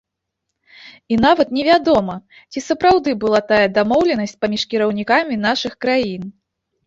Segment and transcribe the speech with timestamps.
[1.15, 2.15] І нават не вядома,
[2.55, 6.23] ці сапраўды была тая дамоўленасць паміж кіраўнікамі нашых краін.